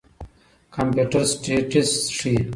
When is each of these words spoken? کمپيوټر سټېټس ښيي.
کمپيوټر 0.75 1.21
سټېټس 1.31 1.91
ښيي. 2.17 2.35